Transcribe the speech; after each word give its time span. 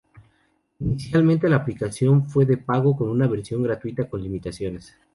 Inicialmente 0.79 1.47
la 1.47 1.57
aplicación 1.57 2.25
fue 2.25 2.47
de 2.47 2.57
pago 2.57 2.97
con 2.97 3.07
una 3.09 3.27
versión 3.27 3.61
gratuita 3.61 4.09
con 4.09 4.23
limitaciones. 4.23 4.95